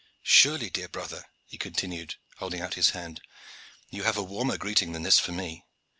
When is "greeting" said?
4.57-4.93